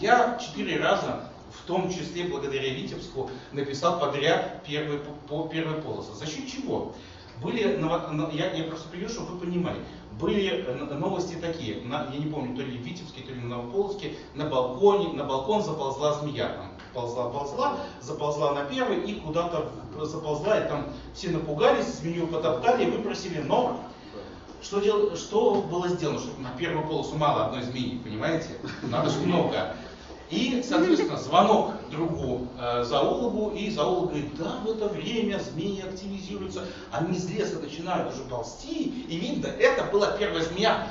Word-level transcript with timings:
я 0.00 0.38
четыре 0.38 0.80
раза, 0.80 1.30
в 1.50 1.66
том 1.66 1.90
числе 1.90 2.24
благодаря 2.24 2.70
Витебску, 2.70 3.30
написал 3.52 3.98
подряд 3.98 4.62
первые, 4.66 5.00
по, 5.00 5.48
первые 5.48 5.80
полосы. 5.80 6.14
За 6.14 6.26
счет 6.26 6.46
чего? 6.46 6.92
Были, 7.42 7.78
я, 8.32 8.52
я 8.52 8.64
просто 8.64 8.88
приведу, 8.88 9.12
чтобы 9.12 9.32
вы 9.32 9.40
понимали, 9.40 9.76
были 10.18 10.64
э, 10.66 10.94
новости 10.94 11.34
такие, 11.34 11.82
на, 11.82 12.08
я 12.10 12.18
не 12.18 12.30
помню, 12.30 12.56
то 12.56 12.62
ли 12.62 12.78
в 12.78 12.80
Витебске, 12.80 13.22
то 13.22 13.32
ли 13.32 13.40
на 13.40 13.56
Новополоцке, 13.56 14.14
на 14.34 14.46
балконе, 14.46 15.12
на 15.12 15.24
балкон 15.24 15.62
заползла 15.62 16.14
змея, 16.14 16.48
там, 16.48 16.72
ползла, 16.94 17.28
ползла, 17.28 17.76
заползла 18.00 18.54
на 18.54 18.64
первый 18.64 19.00
и 19.00 19.20
куда-то 19.20 19.70
заползла, 20.02 20.58
и 20.58 20.68
там 20.68 20.86
все 21.14 21.30
напугались, 21.30 21.98
змею 21.98 22.26
потоптали 22.26 22.84
и 22.84 22.90
выпросили, 22.90 23.42
но 23.42 23.78
что, 24.62 24.80
дел, 24.80 25.14
что 25.16 25.56
было 25.62 25.88
сделано, 25.88 26.18
чтобы 26.18 26.40
на 26.40 26.50
первую 26.56 26.86
полосу 26.86 27.16
мало 27.16 27.46
одной 27.46 27.62
змеи, 27.62 28.00
понимаете? 28.02 28.48
Надо 28.82 29.10
же 29.10 29.18
много. 29.20 29.76
И, 30.30 30.64
соответственно, 30.66 31.16
звонок 31.18 31.74
другу 31.90 32.48
э, 32.58 32.82
зоологу, 32.84 33.54
и 33.54 33.70
зоолог 33.70 34.10
говорит, 34.10 34.36
да, 34.36 34.58
в 34.64 34.70
это 34.70 34.88
время 34.88 35.38
змеи 35.38 35.82
активизируются, 35.86 36.64
они 36.90 37.16
из 37.16 37.30
леса 37.30 37.60
начинают 37.60 38.12
уже 38.12 38.24
ползти, 38.24 39.06
и 39.08 39.16
видно, 39.16 39.46
это 39.46 39.84
была 39.84 40.08
первая 40.12 40.42
змея, 40.42 40.88